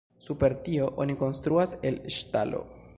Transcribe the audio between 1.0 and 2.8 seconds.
oni konstruas el ŝtalo.